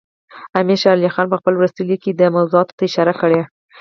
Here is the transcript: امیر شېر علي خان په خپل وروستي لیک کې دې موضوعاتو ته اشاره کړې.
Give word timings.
امیر 0.59 0.77
شېر 0.81 0.95
علي 0.97 1.09
خان 1.15 1.27
په 1.29 1.37
خپل 1.39 1.53
وروستي 1.55 1.81
لیک 1.87 1.99
کې 2.03 2.11
دې 2.13 2.27
موضوعاتو 2.35 2.75
ته 2.77 2.83
اشاره 2.89 3.13
کړې. 3.21 3.41